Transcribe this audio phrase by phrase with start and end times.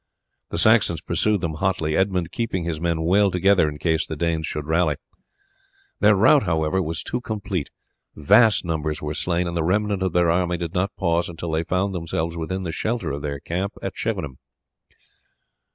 [0.49, 4.47] The Saxons pursued them hotly, Edmund keeping his men well together in case the Danes
[4.47, 4.95] should rally.
[5.99, 7.69] Their rout, however, was too complete;
[8.15, 11.63] vast numbers were slain, and the remnant of their army did not pause until they
[11.63, 14.39] found themselves within the shelter of their camp at Chippenham.